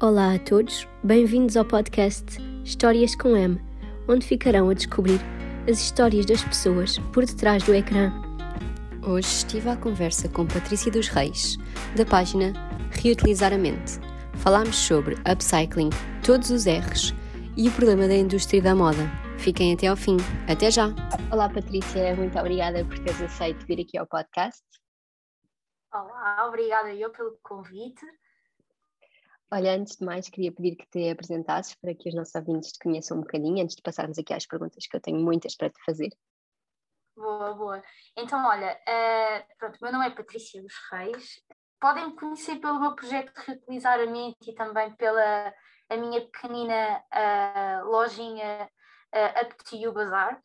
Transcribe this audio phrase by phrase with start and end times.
[0.00, 2.24] Olá a todos, bem-vindos ao podcast
[2.64, 3.60] Histórias com M,
[4.08, 5.20] onde ficarão a descobrir
[5.70, 8.12] as histórias das pessoas por detrás do ecrã.
[9.06, 11.56] Hoje estive à conversa com Patrícia dos Reis,
[11.96, 12.52] da página
[12.90, 14.00] Reutilizar a Mente.
[14.42, 15.90] Falámos sobre upcycling,
[16.24, 17.14] todos os R's
[17.56, 19.08] e o problema da indústria da moda.
[19.38, 20.16] Fiquem até ao fim.
[20.48, 20.88] Até já!
[21.30, 24.60] Olá Patrícia, muito obrigada por teres aceito vir aqui ao podcast.
[25.92, 28.04] Olá, obrigada eu pelo convite.
[29.52, 32.78] Olha, antes de mais, queria pedir que te apresentasses para que os nossos ouvintes te
[32.78, 35.82] conheçam um bocadinho, antes de passarmos aqui às perguntas, que eu tenho muitas para te
[35.84, 36.10] fazer.
[37.16, 37.82] Boa, boa.
[38.16, 41.40] Então, olha, uh, pronto, meu nome é Patrícia dos Reis.
[41.80, 45.54] Podem me conhecer pelo meu projeto de Reutilizar a Mente e também pela
[45.88, 48.68] a minha pequenina uh, lojinha
[49.14, 50.42] uh, Up to You Bazar.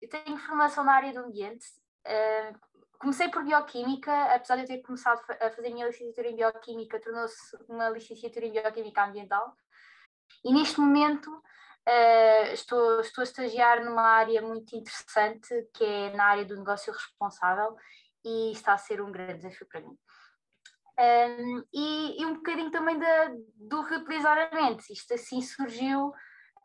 [0.00, 1.66] Eu tenho formação na área do ambiente,
[2.06, 2.58] uh,
[3.02, 7.00] comecei por bioquímica, apesar de eu ter começado a fazer a minha licenciatura em bioquímica,
[7.00, 9.52] tornou-se uma licenciatura em bioquímica ambiental.
[10.44, 16.26] E neste momento uh, estou, estou a estagiar numa área muito interessante, que é na
[16.26, 17.76] área do negócio responsável,
[18.24, 19.98] e está a ser um grande desafio para mim.
[20.96, 24.92] Um, e, e, um bocadinho também da, do reutilizar a mente.
[24.92, 26.12] Isto assim surgiu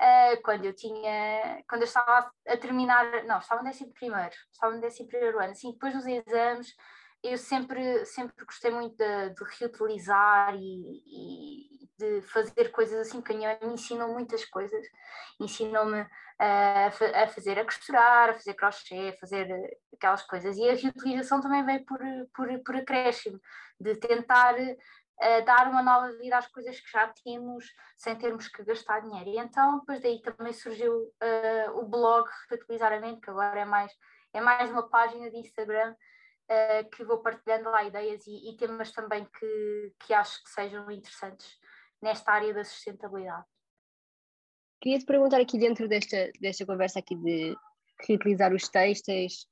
[0.02, 4.74] uh, quando eu tinha, quando eu estava a terminar, não, estava no décimo primeiro, estava
[4.74, 6.76] no décimo primeiro ano, assim, depois dos exames,
[7.24, 13.34] eu sempre, sempre gostei muito de, de reutilizar e, e, de fazer coisas assim, porque
[13.34, 14.86] a minha me ensinou muitas coisas,
[15.40, 16.06] ensinou-me
[16.40, 19.48] a, a fazer, a costurar, a fazer crochê, a fazer
[19.94, 22.00] aquelas coisas, e a reutilização também veio por,
[22.36, 23.40] por, por acréscimo,
[23.80, 24.56] de tentar
[25.46, 27.66] dar uma nova vida às coisas que já tínhamos
[27.96, 29.30] sem termos que gastar dinheiro.
[29.30, 33.66] E então, depois daí também surgiu uh, o blog Reutilizar a Mente, que agora é
[33.66, 33.92] mais,
[34.34, 38.92] é mais uma página de Instagram uh, que vou partilhando lá ideias e, e temas
[38.92, 41.58] também que, que acho que sejam interessantes
[42.02, 43.46] nesta área da sustentabilidade.
[44.80, 47.56] Queria te perguntar aqui dentro desta, desta conversa aqui de
[48.08, 49.48] reutilizar os textos,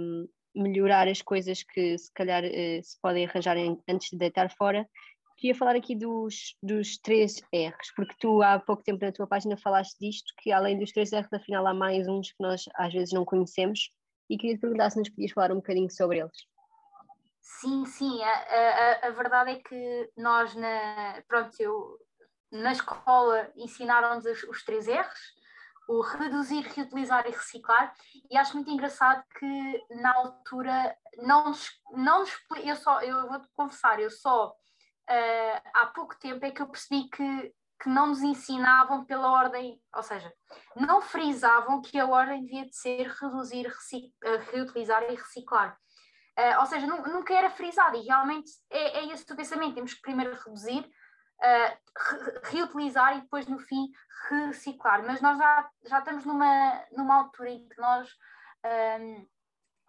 [0.00, 3.56] um, melhorar as coisas que se calhar uh, se podem arranjar
[3.88, 4.88] antes de deitar fora.
[5.36, 9.56] Queria falar aqui dos, dos três R's, porque tu há pouco tempo na tua página
[9.56, 13.12] falaste disto, que além dos três R's, afinal há mais uns que nós às vezes
[13.12, 13.92] não conhecemos,
[14.28, 16.36] e queria te perguntar se nos podias falar um bocadinho sobre eles.
[17.40, 21.98] Sim, sim, a, a, a verdade é que nós na, pronto, eu,
[22.50, 25.37] na escola ensinaram-nos os, os três R's,
[25.88, 27.94] o reduzir, reutilizar e reciclar,
[28.30, 31.52] e acho muito engraçado que na altura não
[31.92, 32.24] não
[32.62, 37.08] eu só, eu vou-te confessar, eu só uh, há pouco tempo é que eu percebi
[37.08, 40.30] que, que não nos ensinavam pela ordem, ou seja,
[40.76, 45.76] não frisavam que a ordem devia de ser reduzir, uh, reutilizar e reciclar.
[46.38, 50.02] Uh, ou seja, nunca era frisado e realmente é, é esse o pensamento, temos que
[50.02, 50.88] primeiro reduzir,
[51.40, 51.78] uh,
[52.44, 53.90] reutilizar e depois no fim
[54.28, 55.04] reciclar.
[55.04, 58.08] Mas nós já, já estamos numa, numa altura em que nós
[59.00, 59.26] um,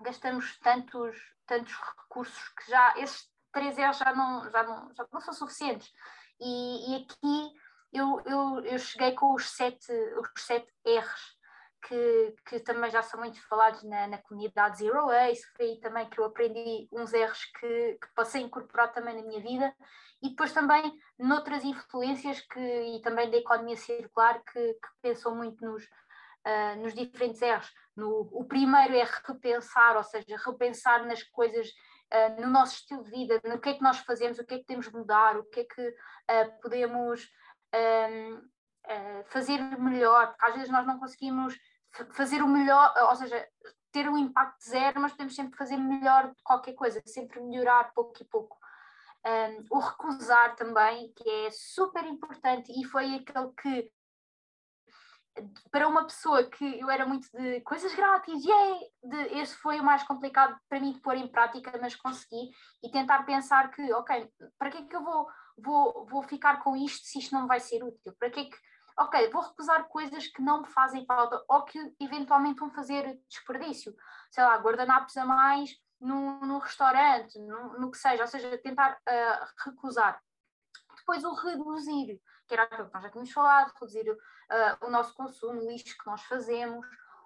[0.02, 5.22] gastamos tantos, tantos recursos que já esses três R's já não, já não, já não
[5.22, 5.92] são suficientes.
[6.40, 7.54] E, e aqui
[7.92, 11.39] eu, eu, eu cheguei com os sete, os sete R's
[11.88, 16.10] que, que também já são muito falados na, na comunidade Zero Waste, foi aí também
[16.10, 19.74] que eu aprendi uns erros que, que passei a incorporar também na minha vida
[20.22, 25.64] e depois também noutras influências que, e também da economia circular que, que pensam muito
[25.64, 27.72] nos, uh, nos diferentes erros.
[27.96, 33.12] No, o primeiro é repensar, ou seja, repensar nas coisas, uh, no nosso estilo de
[33.12, 35.46] vida, no que é que nós fazemos, o que é que temos de mudar, o
[35.46, 37.28] que é que uh, podemos
[39.28, 41.56] fazer melhor, porque às vezes nós não conseguimos
[42.12, 43.48] fazer o melhor, ou seja,
[43.92, 48.26] ter um impacto zero, mas podemos sempre fazer melhor qualquer coisa, sempre melhorar pouco e
[48.26, 48.58] pouco.
[49.26, 53.92] Um, o recusar também, que é super importante e foi aquele que
[55.72, 59.84] para uma pessoa que eu era muito de coisas grátis, yeah, de, esse foi o
[59.84, 62.50] mais complicado para mim de pôr em prática, mas consegui
[62.84, 65.28] e tentar pensar que, ok, para que é que eu vou,
[65.58, 68.14] vou, vou ficar com isto se isto não vai ser útil?
[68.18, 68.58] Para que é que
[69.00, 73.96] ok, vou recusar coisas que não me fazem falta ou que eventualmente vão fazer desperdício.
[74.30, 78.94] Sei lá, guardanapos a mais no, no restaurante, no, no, que seja, ou seja, tentar
[78.94, 80.22] uh, recusar.
[80.98, 85.14] Depois o reduzir, que era aquilo que nós já tínhamos falado, reduzir uh, o nosso
[85.14, 86.86] consumo, o lixo que nós fazemos,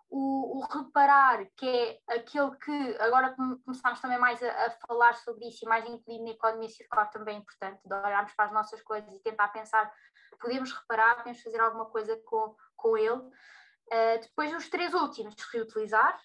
[0.10, 3.36] o, o, reparar, que é aquele que agora
[3.66, 7.38] começamos também mais a, a, falar sobre isso e mais incluído na economia circular também
[7.38, 9.92] é importante, de olharmos para as nossas coisas e tentar pensar,
[10.38, 13.10] podemos reparar, podemos fazer alguma coisa com, com ele.
[13.12, 16.20] Uh, depois os três últimos, reutilizar,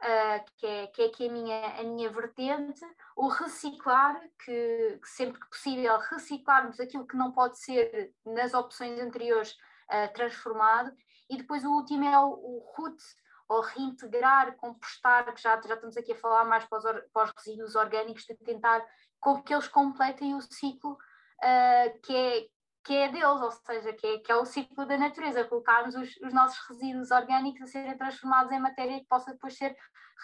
[0.00, 2.80] uh, que, é, que é aqui a minha, a minha vertente,
[3.16, 9.00] o reciclar, que, que, sempre que possível reciclarmos aquilo que não pode ser nas opções
[9.00, 10.92] anteriores uh, transformado,
[11.30, 13.02] e depois o último é o, o root,
[13.48, 17.32] ou reintegrar, compostar, que já, já estamos aqui a falar mais para os, para os
[17.36, 18.84] resíduos orgânicos, de tentar
[19.20, 22.46] com que eles completem o ciclo uh, que, é,
[22.84, 26.16] que é deles, ou seja, que é, que é o ciclo da natureza, colocarmos os,
[26.18, 29.74] os nossos resíduos orgânicos a serem transformados em matéria que possa depois ser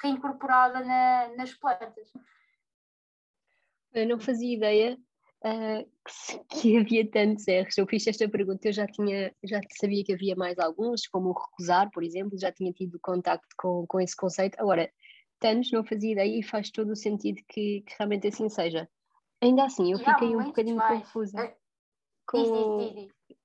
[0.02, 2.12] reincorporada na, nas plantas.
[3.92, 4.98] Eu não fazia ideia
[5.44, 7.76] uh, que, que, havia tantos erros.
[7.78, 11.32] Eu fiz esta pergunta, eu já tinha, já sabia que havia mais alguns, como o
[11.32, 14.60] recusar, por exemplo, já tinha tido contacto com, com esse conceito.
[14.60, 14.92] Agora,
[15.38, 18.86] tantos não fazia ideia e faz todo o sentido que, que realmente assim seja.
[19.42, 21.00] Ainda assim, eu fiquei um bocadinho mais.
[21.00, 21.40] confusa.
[21.40, 21.56] É,
[22.26, 23.36] com, diz, diz, diz.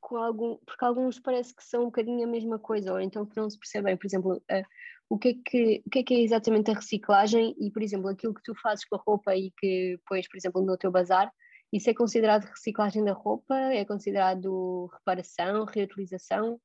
[0.00, 3.36] com algum, porque alguns parece que são um bocadinho a mesma coisa, ou então que
[3.36, 4.66] não se percebem, por exemplo, uh,
[5.08, 8.08] o, que é que, o que é que é exatamente a reciclagem e, por exemplo,
[8.08, 11.32] aquilo que tu fazes com a roupa e que pões, por exemplo, no teu bazar,
[11.72, 13.54] isso é considerado reciclagem da roupa?
[13.54, 16.60] É considerado reparação, reutilização?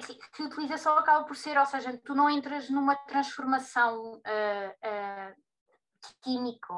[0.00, 5.34] Sim, reutilização acaba por ser, ou seja, tu não entras numa transformação uh, uh,
[6.22, 6.72] química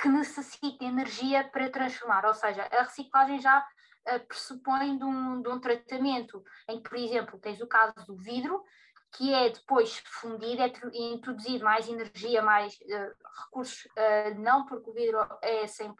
[0.00, 5.48] que necessita energia para transformar, ou seja, a reciclagem já uh, pressupõe de um, de
[5.48, 8.62] um tratamento em que, por exemplo, tens o caso do vidro,
[9.12, 14.92] que é depois fundido, é introduzido mais energia, mais uh, recursos, uh, não porque o
[14.92, 15.94] vidro é 100%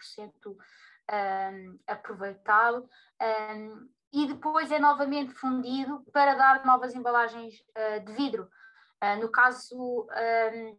[1.10, 2.88] um, aproveitado,
[3.20, 8.48] um, e depois é novamente fundido para dar novas embalagens uh, de vidro.
[9.20, 10.78] No caso um,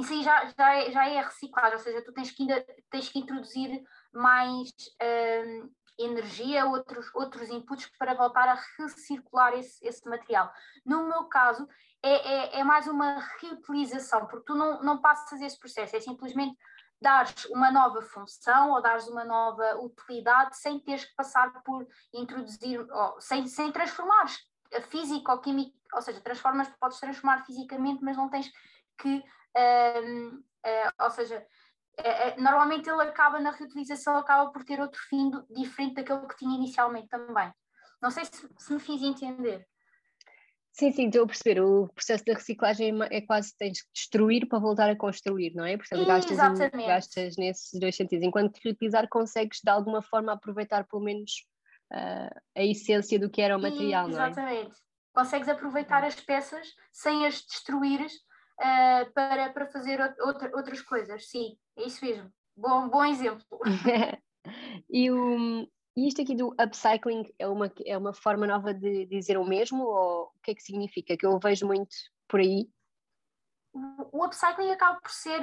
[0.00, 3.08] isso aí já, já, é, já é reciclagem, ou seja, tu tens que, ainda, tens
[3.08, 3.82] que introduzir
[4.12, 4.70] mais
[5.02, 10.52] um, energia, outros, outros inputs para voltar a recircular esse, esse material.
[10.86, 11.68] No meu caso,
[12.02, 16.56] é, é, é, mais uma reutilização, porque tu não, não passas esse processo, é simplesmente
[17.00, 22.80] dares uma nova função ou dares uma nova utilidade sem teres que passar por introduzir,
[22.80, 24.38] ou, sem, sem transformares
[24.74, 28.50] a física ou química, ou seja, transformas, podes transformar fisicamente, mas não tens
[28.98, 29.24] que
[29.56, 31.46] um, uh, ou seja,
[32.00, 36.36] uh, normalmente ele acaba na reutilização, acaba por ter outro fim do, diferente daquele que
[36.36, 37.52] tinha inicialmente também.
[38.00, 39.66] Não sei se, se me fiz entender.
[40.72, 41.60] Sim, sim, estou a perceber.
[41.60, 45.76] O processo da reciclagem é quase tens que destruir para voltar a construir, não é?
[45.76, 46.38] Portanto, gastas,
[46.70, 48.24] gastas nesses dois sentidos.
[48.24, 51.44] Enquanto que reutilizar consegues de alguma forma aproveitar pelo menos
[51.92, 54.26] uh, a essência do que era o material, e, não é?
[54.26, 54.80] Exatamente.
[55.14, 61.28] Consegues aproveitar as peças sem as destruires uh, para, para fazer outra, outras coisas.
[61.28, 62.30] Sim, é isso mesmo.
[62.56, 63.46] Bom, bom exemplo.
[64.88, 69.36] e, o, e isto aqui do upcycling é uma, é uma forma nova de dizer
[69.38, 71.16] o mesmo ou o que é que significa?
[71.16, 71.94] Que eu vejo muito
[72.28, 72.68] por aí.
[74.12, 75.40] O upcycling acaba por ser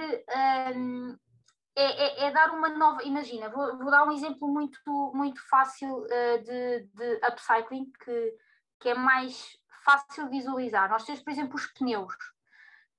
[0.75, 1.17] um,
[1.75, 3.03] é, é, é, dar uma nova.
[3.03, 8.33] Imagina, vou, vou, dar um exemplo muito, muito fácil uh, de, de upcycling que,
[8.79, 10.89] que é mais fácil visualizar.
[10.89, 12.15] Nós temos, por exemplo, os pneus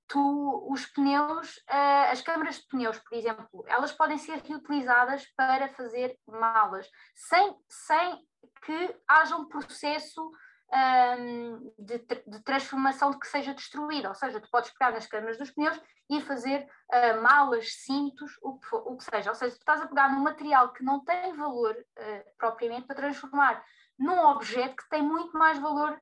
[0.08, 5.68] tu, os pneus, uh, as câmaras de pneus, por exemplo, elas podem ser reutilizadas para
[5.68, 8.24] fazer malas, sem, sem
[8.64, 10.30] que haja um processo
[10.72, 15.38] um, de, de, transformação de que seja destruída, ou seja, tu podes pegar nas câmaras
[15.38, 15.80] dos pneus
[16.10, 19.80] e fazer uh, malas, cintos, o que, for, o que seja, ou seja, tu estás
[19.80, 23.64] a pegar num material que não tem valor uh, propriamente para transformar
[23.98, 26.00] num objeto que tem muito mais valor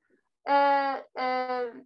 [0.49, 1.85] uh,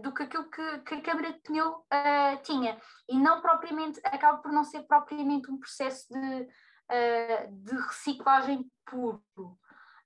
[0.00, 2.80] do que aquilo que, que a câmara de pneu uh, tinha.
[3.08, 9.22] E não propriamente, acaba por não ser propriamente um processo de, uh, de reciclagem puro.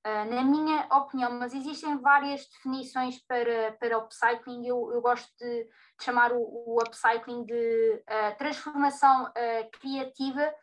[0.08, 4.66] Uh, na minha opinião, mas existem várias definições para, para upcycling.
[4.66, 8.02] Eu, eu gosto de, de chamar o, o, upcycling de
[8.38, 9.30] transformação
[9.72, 10.54] criativa,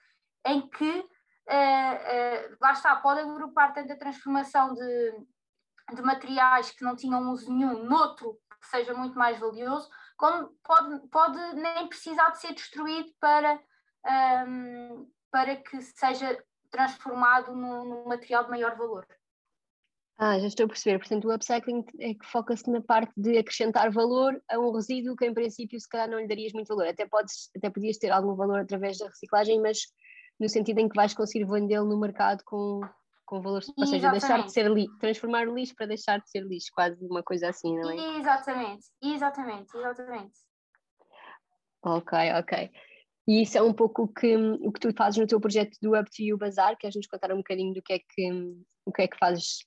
[0.46, 1.08] em que
[2.60, 5.26] lá está, pode agrupar tanto a transformação de,
[5.94, 11.08] de materiais que não tinham uso nenhum noutro que seja muito mais valioso, como pode,
[11.10, 13.60] pode nem precisar de ser destruído para,
[14.48, 19.06] um, para que seja transformado num material de maior valor.
[20.18, 21.00] Ah, já estou a perceber.
[21.00, 25.26] Portanto, o upcycling é que foca-se na parte de acrescentar valor a um resíduo que,
[25.26, 26.88] em princípio, se calhar não lhe darias muito valor.
[26.88, 29.80] Até, podes, até podias ter algum valor através da reciclagem, mas
[30.40, 32.82] no sentido em que vais conseguir vendê-lo no mercado com,
[33.26, 36.46] com valores, ou seja, deixar de ser lixo, transformar o lixo para deixar de ser
[36.46, 38.18] lixo, quase uma coisa assim, não é?
[38.20, 40.34] Exatamente, exatamente, exatamente.
[41.84, 42.72] Ok, ok.
[43.28, 46.00] E isso é um pouco o que, o que tu fazes no teu projeto do
[46.00, 48.32] Up to You Bazar, queres nos contar um bocadinho do que é que,
[48.86, 49.66] o que é que fazes?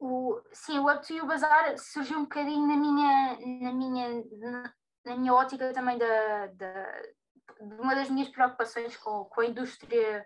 [0.00, 4.24] O, sim, o Up to You Bazar surgiu um bocadinho na minha, na minha,
[5.04, 7.02] na minha ótica também da, da,
[7.60, 10.24] de uma das minhas preocupações com, com a indústria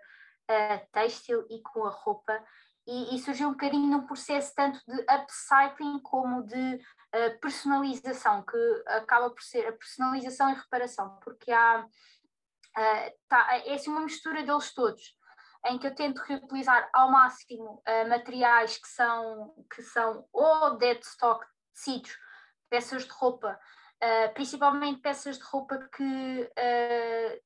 [0.49, 2.41] uh, têxtil e com a roupa.
[2.87, 8.83] E, e, surgiu um bocadinho num processo tanto de upcycling como de uh, personalização, que
[8.87, 14.43] acaba por ser a personalização e reparação, porque há, uh, tá, é assim uma mistura
[14.43, 15.14] deles todos
[15.65, 21.01] em que eu tento reutilizar ao máximo uh, materiais que são, que são ou dead
[21.01, 22.17] stock, tecidos,
[22.69, 23.59] peças de roupa,
[24.03, 26.03] uh, principalmente peças de roupa que
[26.43, 27.41] uh,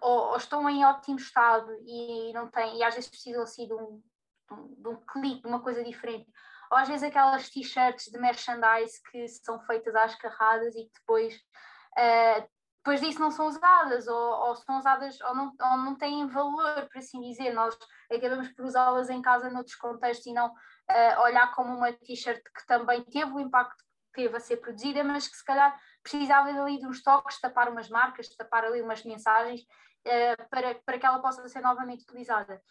[0.00, 3.74] ou, ou, estão em ótimo estado e não têm, e às vezes precisam assim de
[3.74, 4.02] um,
[4.50, 6.30] um clique, de uma coisa diferente.
[6.70, 11.34] Ou às vezes aquelas t-shirts de merchandise que são feitas às carradas e que depois
[11.34, 12.48] uh,
[12.78, 16.88] depois disso não são usadas, ou, ou, são usadas, ou não, ou não têm valor,
[16.88, 17.52] por assim dizer.
[17.52, 17.76] Nós
[18.10, 22.66] acabamos por usá-las em casa noutros contextos e não uh, olhar como uma t-shirt que
[22.66, 26.78] também teve o impacto que teve a ser produzida, mas que se calhar precisava ali
[26.78, 31.20] de uns toques, tapar umas marcas, tapar ali umas mensagens uh, para, para que ela
[31.20, 32.62] possa ser novamente utilizada.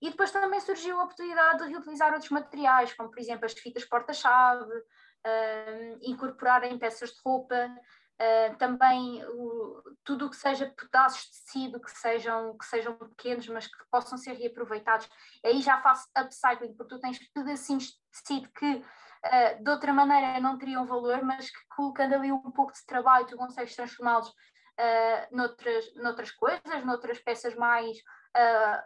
[0.00, 3.84] E depois também surgiu a oportunidade de reutilizar outros materiais, como por exemplo as fitas
[3.84, 7.68] porta-chave, uh, incorporar em peças de roupa,
[8.18, 13.46] Uh, também o, tudo o que seja pedaços de tecido que sejam, que sejam pequenos,
[13.48, 15.06] mas que possam ser reaproveitados.
[15.44, 20.40] Aí já faço upcycling, porque tu tens pedacinhos de tecido que uh, de outra maneira
[20.40, 25.36] não teriam valor, mas que colocando ali um pouco de trabalho tu consegues transformá-los uh,
[25.36, 27.98] noutras, noutras coisas, noutras peças mais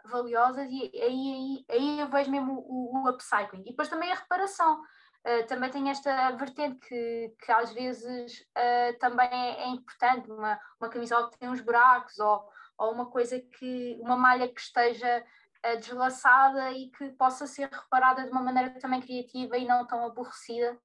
[0.05, 3.59] valiosas, e aí, aí, aí eu vejo mesmo o, o upcycling.
[3.61, 4.81] E depois também a reparação
[5.23, 10.59] Uh, também tem esta vertente que, que às vezes uh, também é, é, importante, uma,
[10.79, 15.23] uma camisola que tem uns buracos ou, ou uma coisa que, uma malha que esteja
[15.63, 20.03] uh, deslaçada e que possa ser reparada de uma maneira também criativa e não tão
[20.03, 20.75] aborrecida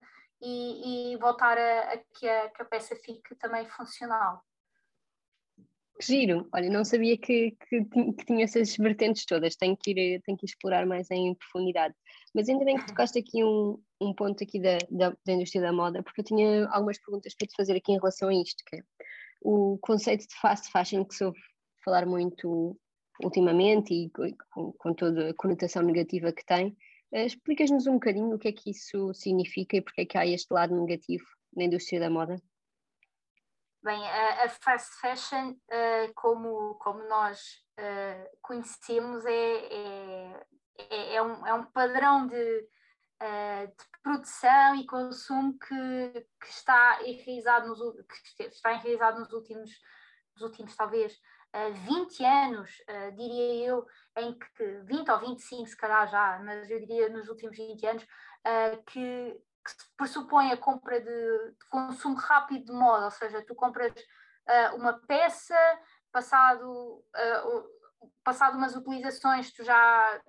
[0.42, 4.44] e, e voltar a, a, que, a, que a peça fique também funcional.
[6.02, 10.36] Giro, olha, não sabia que, que, que, tinha essas vertentes todas, tenho que, ir, tenho
[10.36, 11.94] que explorar mais em profundidade.
[12.34, 15.72] Mas ainda bem que tocaste aqui um, um ponto aqui da, da, da, indústria da
[15.72, 18.76] moda, porque eu tinha algumas perguntas para te fazer aqui em relação a isto, que
[18.76, 18.80] é
[19.40, 21.40] o conceito de fast fashion que se ouve
[21.84, 22.78] falar muito
[23.22, 24.10] ultimamente e
[24.50, 26.76] com, com toda a conotação negativa que tem.
[27.12, 30.26] Uh, Explicas-nos um bocadinho o que é que isso significa e porque é que há
[30.26, 31.24] este lado negativo
[31.54, 32.36] na indústria da moda?
[33.86, 37.38] Bem, a, a fast fashion, uh, como, como nós
[37.78, 40.42] uh, conhecemos, é,
[40.76, 42.68] é, é, um, é um padrão de,
[43.22, 47.78] uh, de produção e consumo que, que está enraizado nos,
[48.36, 49.70] que está enraizado nos últimos,
[50.34, 51.14] nos últimos talvez,
[51.54, 52.70] uh, 20 anos,
[53.14, 57.56] diria eu, em que 20 ou 25 se calhar já, mas eu diria nos últimos
[57.56, 58.06] 20 anos,
[58.88, 59.40] que
[59.74, 64.76] que pressupõe a compra de, de, consumo rápido de moda, ou seja, tu compras uh,
[64.76, 65.58] uma peça,
[66.12, 67.64] passado, uh,
[68.24, 70.20] passado umas utilizações, tu já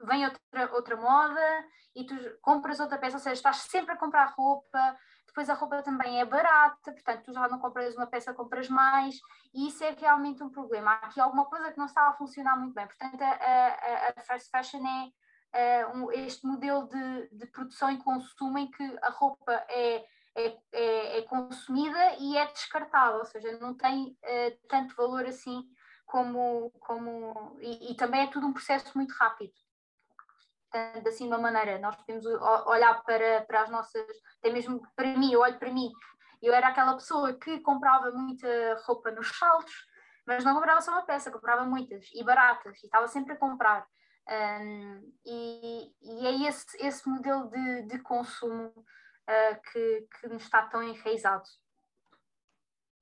[0.00, 1.64] vem outra, outra moda
[1.94, 5.82] e tu compras outra peça, ou seja, estás sempre a comprar roupa, depois a roupa
[5.82, 9.18] também é barata, portanto tu já não compras uma peça, compras mais,
[9.54, 10.92] e isso é realmente um problema.
[10.92, 14.22] Há aqui alguma coisa que não está a funcionar muito bem, portanto a, a, a
[14.22, 15.10] fast fashion é
[15.54, 20.04] uh, um, este modelo de, de, produção e consumo em que a roupa é,
[20.36, 25.62] é, é, é consumida e é descartada, ou seja, não tem uh, tanto valor assim
[26.06, 26.70] como.
[26.80, 29.52] como e, e, também é tudo um processo muito rápido.
[30.70, 32.26] Portanto, assim, de uma maneira, nós podemos
[32.66, 34.06] olhar para, para as nossas.
[34.38, 35.90] Até mesmo para mim, eu olho para mim,
[36.42, 38.48] eu era aquela pessoa que comprava muita
[38.86, 39.74] roupa nos saltos,
[40.26, 43.86] mas não comprava só uma peça, comprava muitas e baratas, e estava sempre a comprar.
[44.30, 50.62] Um, e, e, é esse, esse modelo de, de consumo uh, que, que nos está
[50.66, 51.48] tão enraizado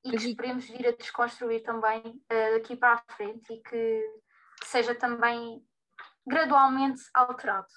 [0.04, 4.04] e que esperemos vir a desconstruir também uh, daqui para a frente e que,
[4.64, 5.64] seja também
[6.26, 7.68] gradualmente alterado.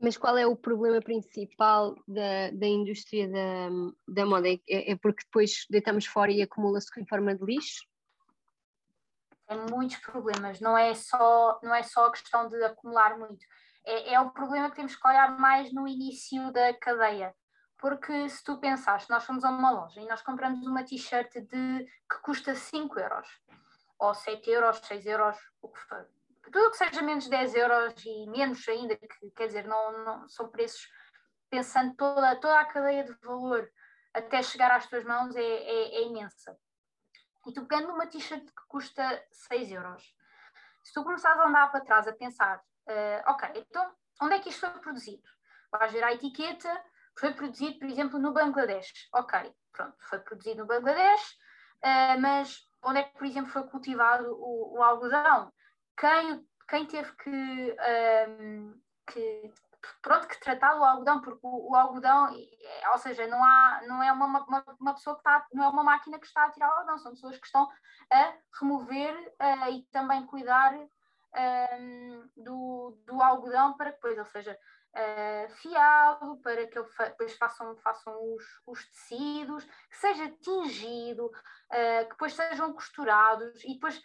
[0.00, 3.68] Mas qual é o problema principal da, da indústria da,
[4.06, 4.48] da moda?
[4.48, 7.84] É, é porque depois deitamos fora e acumula-se em forma de lixo?
[9.46, 13.44] Tem muitos problemas, não é só, não é só a questão de acumular muito,
[13.84, 17.34] é, é o problema que temos que olhar mais no início da cadeia.
[17.78, 21.86] Porque se tu pensares, nós fomos a uma loja e nós compramos uma t-shirt de
[22.10, 23.28] que custa 5 euros,
[23.98, 26.08] ou 7 euros, 6 euros, o que for.
[26.44, 30.48] Tudo que seja menos 10 euros e menos ainda, que quer dizer, não, não são
[30.48, 30.88] preços,
[31.50, 33.68] pensando toda, toda a cadeia de valor
[34.14, 36.56] até chegar às tuas mãos é, é, é imensa
[37.46, 40.14] e tu pegando uma t-shirt que custa 6 euros,
[40.82, 44.50] se tu começares a andar para trás a pensar, uh, ok, então onde é que
[44.50, 45.22] isto foi produzido?
[45.70, 46.84] Vais ver a etiqueta,
[47.18, 49.08] foi produzido, por exemplo, no Bangladesh.
[49.12, 51.32] Ok, pronto, foi produzido no Bangladesh,
[51.82, 55.52] uh, mas onde é que, por exemplo, foi cultivado o, o algodão?
[55.96, 58.74] Quem, quem teve que, um, ehm,
[59.06, 59.52] que,
[60.02, 62.34] pronto, que tratar o algodão, porque o, o, algodão,
[62.92, 65.84] ou seja, não, há, não é uma, uma, uma, pessoa que está, não é uma
[65.84, 67.68] máquina que está a tirar o algodão, são pessoas que estão
[68.12, 70.74] a remover uh, e também cuidar
[71.34, 74.58] ehm, do, do algodão para que depois, ou seja,
[74.94, 82.10] uh, fiado, para que depois façam, façam os, os tecidos, que seja tingido, uh, que
[82.10, 84.00] depois sejam costurados e depois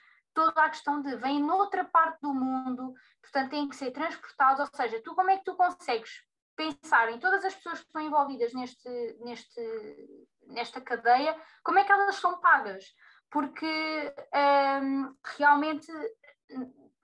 [0.46, 4.68] toda a questão de vem noutra parte do mundo, portanto têm que ser transportados, ou
[4.76, 6.24] seja, tu como é que tu consegues
[6.56, 11.92] pensar em todas as pessoas que estão envolvidas neste, neste, nesta cadeia, como é que
[11.92, 12.86] elas são pagas?
[13.30, 15.92] Porque um, ehm, realmente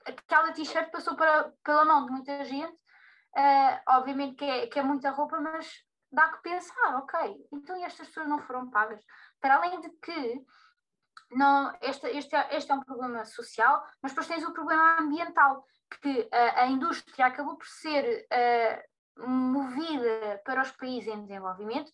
[0.05, 2.77] aquela t-shirt passou para, pela mão de muita gente
[3.37, 8.07] Uh, obviamente que é, que é muita roupa, mas dá que pensar, ok, então estas
[8.07, 9.03] pessoas não foram pagas.
[9.41, 10.41] Para além de que
[11.31, 15.65] não, este, este, este é um problema social, mas depois tens o problema ambiental,
[16.01, 21.91] que a, a indústria acabou por ser uh, movida para os países em desenvolvimento.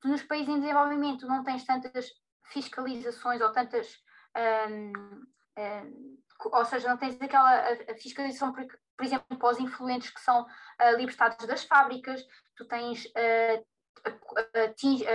[0.00, 2.10] Tu, nos países em desenvolvimento não tens tantas
[2.46, 3.88] fiscalizações ou tantas.
[4.68, 4.92] Um,
[5.58, 6.18] um,
[6.52, 8.52] ou seja, não tens aquela fiscalização
[9.00, 12.22] por exemplo, para os influentes que são uh, libertados das fábricas,
[12.54, 13.66] tu tens uh,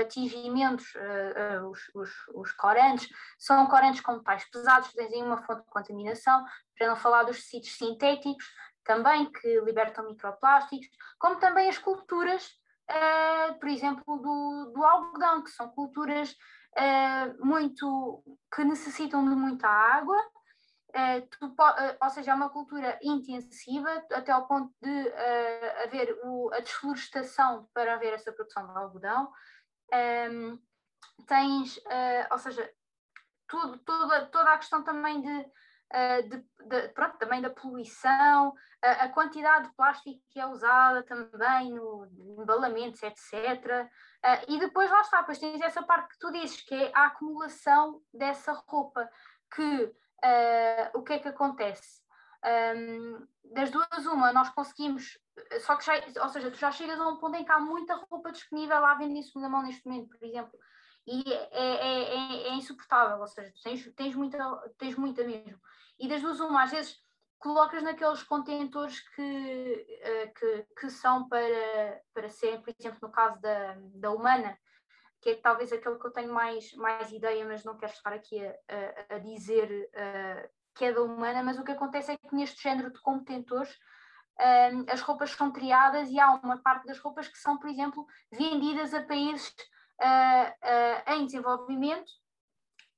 [0.01, 5.69] atingimentos, uh, os, os, os, corantes, são corantes com metais pesados, aí uma fonte de
[5.69, 6.45] contaminação,
[6.77, 8.45] para não falar dos tecidos sintéticos,
[8.83, 12.45] também que libertam microplásticos, como também as culturas,
[12.91, 16.35] uh, por exemplo, do, do algodão, que são culturas
[17.39, 18.21] muito
[18.53, 20.21] que necessitam de muita água
[20.95, 26.17] Uh, tu, uh, ou seja, é uma cultura intensiva até ao ponto de uh, haver
[26.23, 29.29] o, a desflorestação para haver essa produção de algodão.
[29.91, 30.59] Um, ehm,
[31.27, 31.79] tens,
[32.31, 32.69] ou seja,
[33.47, 35.45] tudo, toda, toda a questão também de,
[36.29, 42.07] de, de pronto, também da poluição, a quantidade de plástico que é usada também no
[42.39, 43.87] embalamentos, etc.
[44.47, 48.01] e depois lá está, depois tens essa parte que tu dizes, que é a acumulação
[48.13, 49.07] dessa roupa,
[49.55, 49.95] que
[50.93, 52.01] o que é que acontece?
[52.45, 55.17] Um, das duas, uma, nós conseguimos,
[55.61, 57.95] só que já, ou seja, tu já chegas a um ponto em que há muita
[58.09, 60.59] roupa disponível lá vender em segunda mão neste momento, por exemplo,
[61.07, 64.37] e é, é, é, é insuportável, ou seja, tens, tens, muita,
[64.77, 65.59] tens muita mesmo.
[65.99, 66.99] E das duas, uma, às vezes
[67.39, 73.39] colocas naqueles contentores que, uh, que, que são para, para ser, por exemplo, no caso
[73.39, 74.57] da, da humana,
[75.25, 78.39] que é talvez aquele que eu tenho mais, mais ideia, mas não quero estar aqui
[78.45, 78.55] a,
[79.09, 82.93] a, a dizer uh, que é humana, mas o que acontece é que neste género
[82.93, 87.57] de contentores uh, as roupas são triadas e há uma parte das roupas que são,
[87.57, 89.49] por exemplo, vendidas a países
[89.99, 92.11] uh, em desenvolvimento,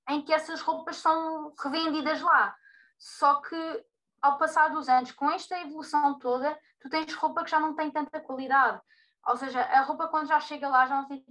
[0.10, 2.54] em que essas roupas são revendidas lá.
[3.00, 3.86] Só que
[4.22, 7.90] ao passar dos anos, com esta evolução toda, tu tens roupa que já não tem
[7.90, 8.82] tanta qualidade.
[9.28, 11.24] Ou seja, a roupa quando já chega lá já não tem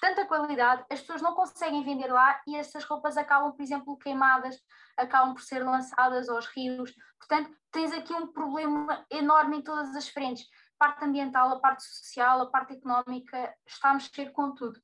[0.00, 4.58] tanta qualidade, as pessoas não conseguem vender lá e essas roupas acabam, por exemplo, queimadas,
[4.96, 6.94] acabam por ser lançadas aos rios.
[7.18, 10.46] Portanto, tens aqui um problema enorme em todas as frentes.
[10.80, 14.80] A parte ambiental, a parte social, a parte económica, está a mexer com tudo.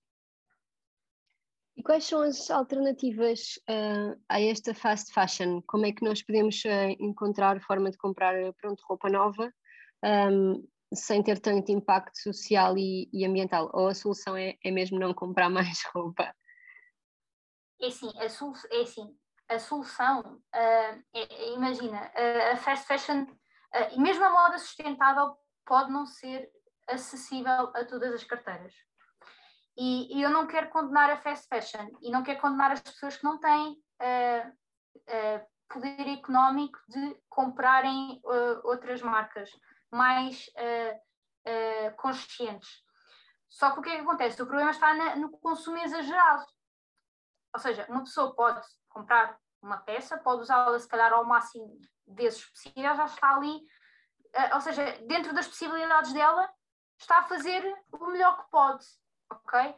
[1.77, 5.63] E quais são as alternativas uh, a esta fast fashion?
[5.63, 9.51] Como é que nós podemos uh, encontrar forma de comprar pronto, roupa nova
[10.05, 13.71] um, sem ter tanto impacto social e, e ambiental?
[13.73, 16.35] Ou a solução é, é, mesmo não comprar mais roupa?
[17.81, 19.17] É assim, a, solu é assim,
[19.49, 25.35] a solução, uh, é, imagina, uh, a fast fashion uh, e mesmo a moda sustentável
[25.67, 26.51] pode não ser
[26.89, 28.75] acessível a todas as carteiras.
[29.77, 33.17] E, e, eu não quero condenar a fast fashion e não quero condenar as pessoas
[33.17, 33.77] que não têm
[35.73, 38.21] poder económico de comprarem
[38.65, 39.49] outras marcas
[39.91, 40.97] mais uh,
[41.51, 42.83] uh, conscientes.
[43.49, 44.41] Só que o que é que acontece?
[44.41, 46.47] O problema está na, no consumo exagerado.
[47.53, 52.45] Ou seja, uma pessoa pode comprar uma peça, pode usá-la se calhar ao máximo vezes
[52.47, 56.49] possível, já está ali, uh, ou seja, dentro das possibilidades dela,
[56.99, 58.85] está a fazer o melhor que pode,
[59.31, 59.75] ok?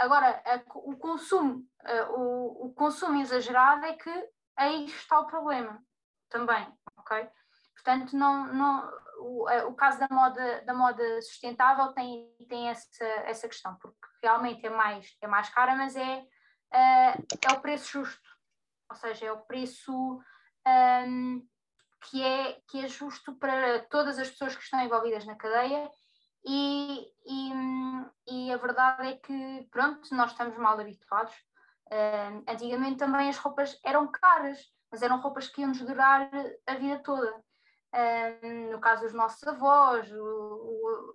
[0.00, 0.42] agora,
[0.74, 1.66] o consumo,
[2.10, 5.82] o, o consumo exagerado é que aí está o problema
[6.28, 6.66] também,
[6.98, 7.26] ok?
[7.74, 13.48] Portanto, não, não, o, o caso da moda, da moda sustentável tem, tem essa, essa
[13.48, 18.28] questão, porque realmente é mais, é mais cara, mas é, uh, é o preço justo,
[18.90, 20.20] ou seja, é o preço
[21.06, 21.46] um,
[22.10, 25.90] que é, que é justo para todas as pessoas que estão envolvidas na cadeia
[26.44, 27.52] e, e,
[28.26, 31.34] e a verdade é que, pronto, nós estamos mal habituados.
[31.86, 34.58] Uh, antigamente também as roupas eram caras,
[34.90, 36.30] mas eram roupas que iam-nos durar
[36.66, 37.42] a vida toda.
[37.94, 41.12] Uh, no caso dos nossos avós, o, o,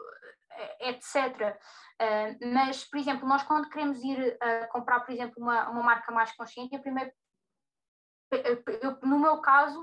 [0.81, 1.57] etc.
[1.99, 4.37] Uh, mas, por exemplo, nós quando queremos ir
[4.71, 7.11] comprar, por exemplo, uma, uma marca mais consciente, primeiro,
[8.31, 9.79] eu, no meu caso,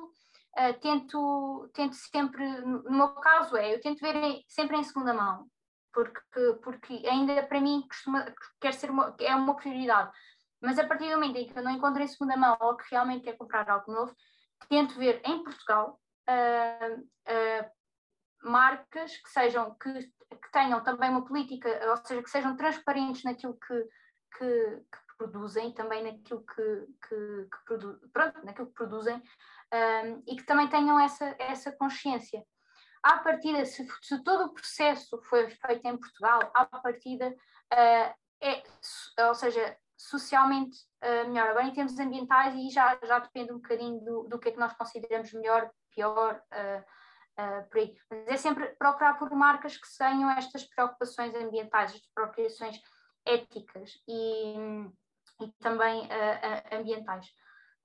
[0.59, 5.15] uh, tento, tento sempre, no meu caso é, eu tento ver em, sempre em segunda
[5.15, 5.47] mão,
[5.93, 10.11] porque, porque ainda para mim costuma, quer ser uma, é uma prioridade.
[10.61, 12.85] Mas a partir do momento em que eu não encontro em segunda mão ou que
[12.91, 14.15] realmente quer comprar algo novo,
[14.69, 17.05] tento ver em Portugal uh,
[18.43, 23.59] marcas que sejam que, que, tenham também uma política, ou seja, que sejam transparentes naquilo
[23.59, 23.89] que,
[24.39, 30.37] que, que produzem, também naquilo que, que, que produ pronto, naquilo que produzem, um, e
[30.37, 32.45] que também tenham essa, essa consciência.
[33.03, 38.63] À partida, se, se todo o processo foi feito em Portugal, à partida, uh, é,
[39.27, 41.51] ou seja, socialmente uh, melhor.
[41.51, 44.59] Agora, em termos ambientais, aí já, já depende um bocadinho do, do que é que
[44.59, 47.97] nós consideramos melhor, pior, uh, por aí.
[48.11, 52.81] Mas é sempre procurar por marcas que tenham estas preocupações ambientais, estas preocupações
[53.27, 54.55] éticas e,
[55.41, 56.09] e também
[56.71, 57.27] ambientais.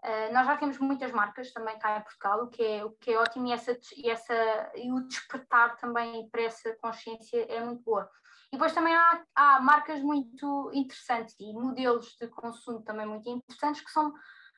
[0.03, 3.11] Uh, nós já temos muitas marcas também cá em Portugal, o que é, o que
[3.11, 7.83] é ótimo e, essa, e, essa, e o despertar também para essa consciência é muito
[7.83, 8.09] boa.
[8.51, 13.81] E depois também há, há marcas muito interessantes e modelos de consumo também muito interessantes
[13.81, 14.13] que são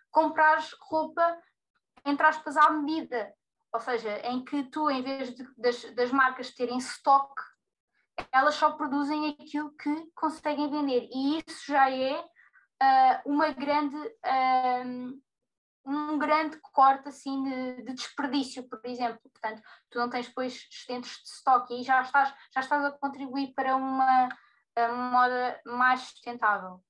[0.09, 1.37] comprar roupa,
[2.05, 3.33] entre aspas, à medida.
[3.73, 7.33] Ou seja, em que tu, em vez de, das, das marcas terem stock,
[8.31, 11.09] elas só produzem aquilo que conseguem vender.
[11.11, 13.95] E isso já é uh, uma grande.
[13.97, 15.21] Uh,
[15.85, 19.19] um grande corte assim de, de, desperdício, por exemplo.
[19.21, 23.53] Portanto, tu não tens depois excedentes de estoque e já estás, já estás a contribuir
[23.53, 24.29] para uma,
[24.77, 26.83] uma moda mais sustentável.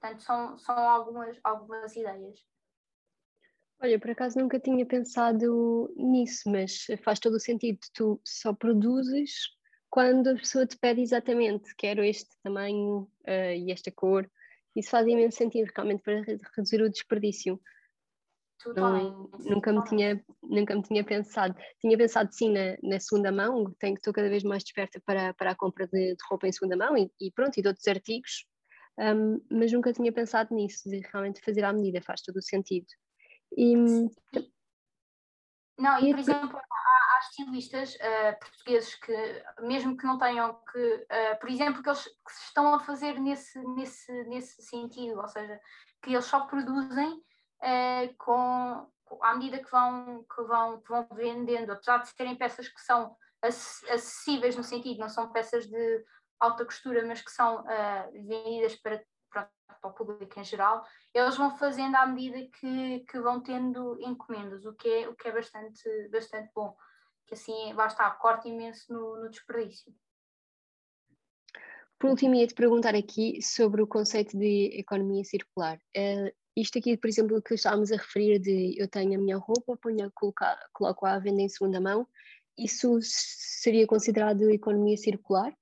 [0.00, 2.40] Portanto, são, são algumas, algumas ideias.
[3.80, 7.80] Olha, por acaso nunca tinha pensado nisso, mas faz todo o sentido.
[7.92, 9.32] Tu só produzes
[9.90, 14.30] quando a pessoa te pede exatamente, quero este tamanho uh, e esta cor.
[14.74, 16.22] Isso faz imenso sentido, realmente, para
[16.56, 17.60] reduzir o desperdício.
[18.76, 21.54] Não, nunca, me tinha, nunca me tinha pensado.
[21.80, 25.50] Tinha pensado sim na, na segunda mão, tenho, estou cada vez mais desperta para, para
[25.50, 28.46] a compra de, de roupa em segunda mão e, e, pronto, e de outros artigos,
[28.98, 32.86] um, mas nunca tinha pensado nisso, de realmente fazer à medida, faz todo o sentido.
[33.56, 33.74] E,
[35.78, 40.78] não, e por exemplo, há, há estilistas uh, portugueses que, mesmo que não tenham que,
[40.78, 45.60] uh, por exemplo, que eles que estão a fazer nesse, nesse, nesse sentido, ou seja,
[46.02, 47.22] que eles só produzem
[47.62, 48.86] uh, com,
[49.20, 53.16] à medida que vão, que, vão, que vão vendendo, apesar de serem peças que são
[53.42, 56.04] acessíveis no sentido, não são peças de
[56.38, 61.36] alta costura, mas que são uh, vendidas para, para, para, o público em geral, eles
[61.36, 65.32] vão fazendo à medida que, que vão tendo encomendas, o que é, o que é
[65.32, 66.76] bastante, bastante bom,
[67.26, 69.94] que assim vai estar, corta imenso no, no desperdício.
[71.98, 75.78] Por último, ia-te perguntar aqui sobre o conceito de economia circular.
[75.96, 79.76] Uh, isto aqui, por exemplo, que estávamos a referir de eu tenho a minha roupa,
[79.76, 82.06] ponho a colocar, coloco à venda em segunda mão,
[82.56, 85.52] isso seria considerado economia circular?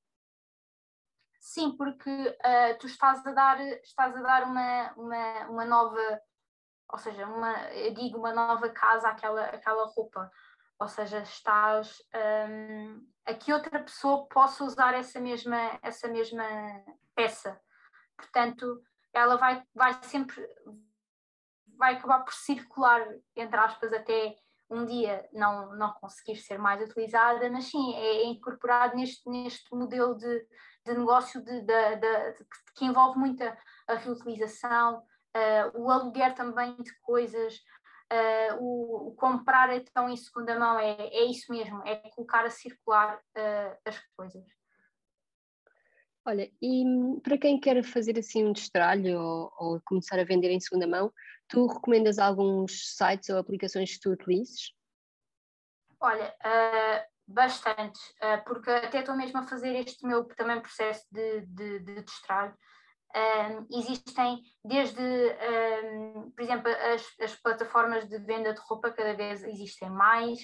[1.38, 6.20] Sim, porque uh, tu estás a dar, estás a dar uma, uma, uma nova,
[6.92, 10.30] ou seja, uma, eu digo uma nova casa àquela, àquela roupa.
[10.78, 12.02] Ou seja, estás
[12.48, 16.44] um, a que outra pessoa possa usar essa mesma, essa mesma
[17.14, 17.60] peça.
[18.16, 20.46] Portanto, ela vai, vai sempre
[21.76, 24.36] vai acabar por circular, entre aspas, até
[24.68, 29.74] um dia não, não conseguir ser mais utilizada, mas sim, é, é incorporado neste, neste
[29.74, 30.46] modelo de,
[30.86, 32.46] de negócio de, de, de,
[32.76, 37.56] que envolve muita a reutilização, uh, o aluguer também de coisas,
[38.12, 42.50] uh, o, o, comprar então em segunda mão, é, é isso mesmo, é colocar a
[42.50, 44.59] circular uh, as coisas.
[46.26, 46.84] Olha, e
[47.22, 51.12] para quem quer fazer assim um destralho ou, ou, começar a vender em segunda mão,
[51.48, 54.72] tu recomendas alguns sites ou aplicações que tu utilizes?
[55.98, 61.40] Olha, uh, bastante, uh, porque até estou mesmo a fazer este meu também processo de,
[61.46, 62.54] de, de destralho.
[63.12, 69.42] Um, existem desde, um, por exemplo, as, as plataformas de venda de roupa cada vez
[69.42, 70.38] existem mais,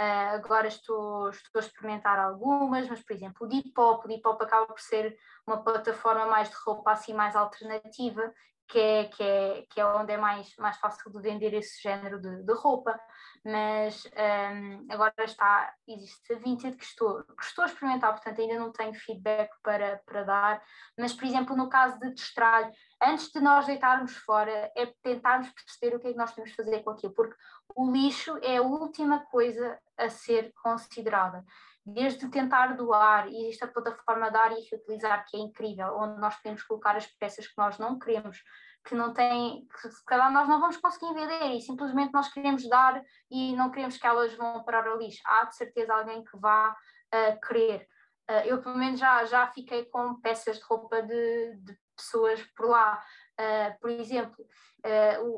[0.00, 4.64] Uh, agora estou, estou a experimentar algumas, mas por exemplo o Depop, o Depop acaba
[4.64, 5.14] por ser
[5.46, 8.32] uma plataforma mais de roupa assim mais alternativa,
[8.70, 12.20] que é, que é, que é onde é mais, mais fácil de vender esse género
[12.20, 12.98] de, de roupa,
[13.44, 18.58] mas um, agora está, existe a Vinted que estou, que estou a experimentar, portanto ainda
[18.58, 20.62] não tenho feedback para, para dar,
[20.96, 22.70] mas por exemplo no caso de destralho,
[23.02, 26.56] antes de nós deitarmos fora, é tentarmos perceber o que é que nós temos de
[26.56, 27.34] fazer com aquilo, porque
[27.74, 31.44] o lixo é a última coisa a ser considerada
[31.84, 36.36] desde tentar doar, e existe a plataforma Dar e Reutilizar, que é incrível, onde nós
[36.36, 38.42] podemos colocar as peças que nós não queremos,
[38.84, 42.66] que não têm, que se calhar nós não vamos conseguir vender e simplesmente nós queremos
[42.68, 45.20] dar e não queremos que elas vão parar ao lixo.
[45.24, 47.86] Há de certeza alguém que vá uh, querer.
[48.30, 52.68] Uh, eu, pelo menos, já, já fiquei com peças de roupa de, de pessoas por
[52.68, 53.02] lá.
[53.40, 54.44] Uh, por exemplo,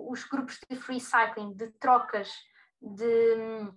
[0.09, 2.29] os grupos de free cycling, de trocas,
[2.81, 3.73] de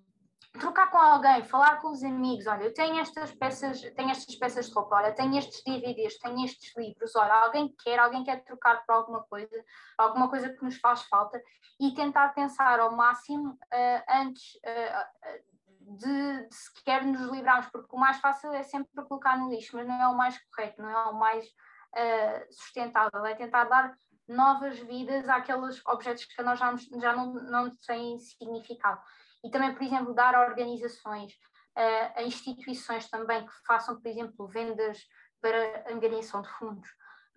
[0.59, 4.67] trocar com alguém, falar com os amigos, olha, eu tenho estas peças, tenho estas peças
[4.67, 8.85] de roupa, olha, tenho estes DVDs, tenho estes livros, olha, alguém quer, alguém quer trocar
[8.85, 9.63] por alguma coisa,
[9.97, 11.41] alguma coisa que nos faz falta
[11.79, 17.99] e tentar pensar ao máximo uh, antes uh, de, de sequer nos livrarmos, porque o
[17.99, 21.05] mais fácil é sempre colocar no lixo, mas não é o mais correto, não é
[21.07, 23.93] o mais uh, sustentável, é tentar dar
[24.27, 29.01] novas vidas àqueles objetos que nós já, já não, não têm significado
[29.45, 31.31] e também, por exemplo, dar a organizações,
[31.77, 35.05] uh, a instituições também que façam, por exemplo, vendas
[35.39, 36.89] para angariação de fundos.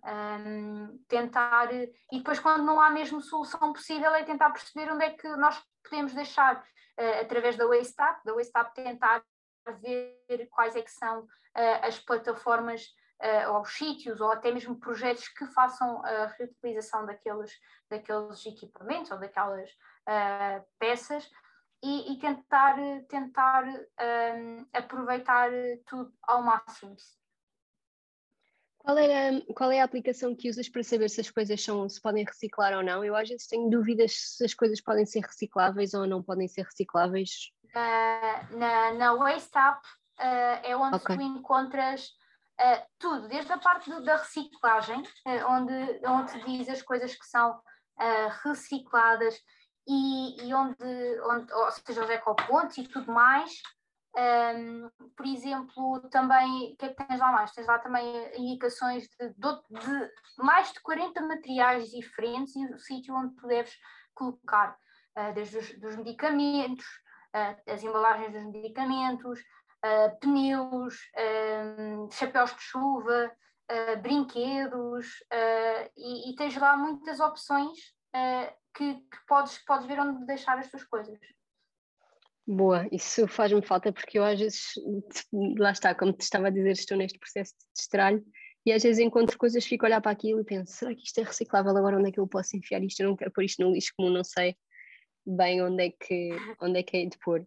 [0.03, 5.09] Um, tentar, e depois, quando não há mesmo solução possível, é tentar perceber onde é
[5.11, 9.23] que nós podemos deixar, uh, através da WasteUp, da WasteUp tentar
[9.81, 11.27] ver quais é que são uh,
[11.83, 12.87] as plataformas
[13.21, 17.51] uh, ou os sítios, ou até mesmo projetos que façam a reutilização daqueles,
[17.89, 21.29] daqueles equipamentos ou daquelas uh, peças,
[21.81, 22.75] e, e tentar,
[23.07, 25.49] tentar um, aproveitar
[25.85, 26.95] tudo ao máximo.
[28.77, 31.87] Qual é, a, qual é a aplicação que usas para saber se as coisas são,
[31.87, 33.03] se podem reciclar ou não?
[33.03, 36.63] Eu às vezes tenho dúvidas se as coisas podem ser recicláveis ou não podem ser
[36.63, 37.51] recicláveis.
[37.65, 39.77] Uh, na, na WasteUp
[40.19, 41.15] uh, é onde okay.
[41.15, 42.09] tu encontras
[42.59, 47.25] uh, tudo, desde a parte do, da reciclagem, uh, onde, onde diz as coisas que
[47.25, 47.59] são
[48.45, 49.35] recicladas,
[49.89, 50.85] e, e onde,
[51.23, 53.51] onde, ou seja, os ecopontos e tudo mais.
[54.15, 57.51] Um, por exemplo, também, o que é que tens lá mais?
[57.51, 58.05] Tens lá também
[58.37, 63.73] indicações de, de, de mais de 40 materiais diferentes e o sítio onde tu deves
[64.13, 64.77] colocar,
[65.17, 66.85] uh, desde os dos medicamentos,
[67.35, 69.39] uh, as embalagens dos medicamentos,
[69.85, 70.95] uh, pneus,
[72.11, 73.31] chapéus de chuva,
[74.01, 75.07] brinquedos,
[75.95, 77.77] e, e, tens lá muitas opções
[78.75, 81.19] que, que podes, podes ver onde deixar as tuas coisas.
[82.47, 84.73] Boa, isso faz-me falta porque eu às vezes,
[85.59, 88.25] lá está, como te estava a dizer, estou neste processo de estralho
[88.65, 91.19] e às vezes encontro coisas, fico a olhar para aquilo e penso, será que isto
[91.19, 91.97] é reciclável agora?
[91.97, 93.01] Onde é que eu posso enfiar isto?
[93.01, 94.55] Eu não quero pôr isto no lixo comum, não sei
[95.25, 97.45] bem onde é que, onde é, que é de pôr.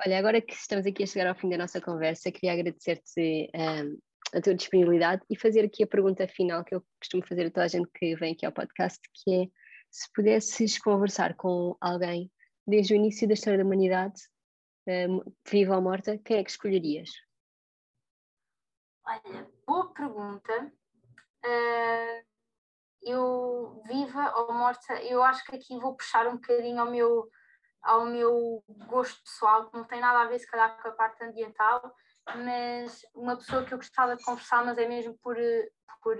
[0.00, 3.98] Olha, agora que estamos aqui a chegar ao fim da nossa conversa, queria agradecer-te um,
[4.36, 7.64] a tua disponibilidade e fazer aqui a pergunta final que eu costumo fazer a toda
[7.64, 9.46] a gente que vem aqui ao podcast, que é
[9.90, 12.30] se pudesses conversar com alguém
[12.66, 14.22] desde o início da história da humanidade,
[14.86, 17.10] um, viva ou morta, quem é que escolherias?
[19.04, 20.72] Olha, boa pergunta.
[21.44, 22.24] Uh,
[23.02, 27.28] eu, viva ou morta, eu acho que aqui vou puxar um bocadinho ao meu,
[27.82, 31.22] ao meu gosto pessoal, que não tem nada a ver, se calhar, com a parte
[31.24, 31.94] ambiental,
[32.36, 35.36] mas uma pessoa que eu gostava de conversar, mas é mesmo por,
[36.02, 36.16] por,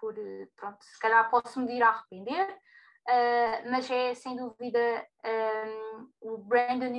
[0.00, 0.14] por
[0.56, 6.38] pronto, se calhar posso me vir a arrepender, uh, mas é sem dúvida um, o
[6.38, 6.92] Brandon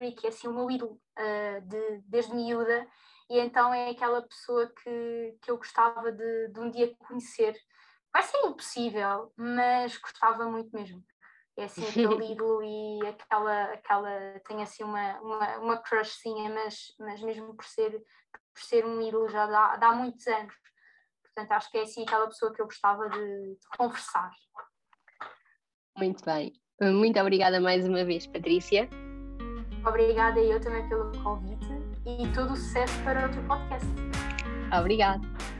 [0.00, 2.86] Urie, que é assim o meu ídolo uh, de, desde miúda,
[3.30, 7.58] e então é aquela pessoa que, que eu gostava de, de um dia conhecer.
[8.12, 11.04] Vai ser impossível, mas gostava muito mesmo.
[11.58, 17.20] É assim aquele ídolo e aquela, aquela tem assim uma, uma, uma crushzinha, mas, mas
[17.20, 17.90] mesmo por ser,
[18.54, 20.54] por ser um ídolo já dá, dá muitos anos.
[21.20, 23.18] Portanto, acho que é assim aquela pessoa que eu gostava de,
[23.56, 24.30] de conversar.
[25.96, 26.52] Muito bem.
[26.80, 28.88] Muito obrigada mais uma vez, Patrícia.
[29.84, 31.66] Obrigada eu também pelo convite
[32.06, 33.88] e todo o sucesso para o teu podcast.
[34.78, 35.57] Obrigada.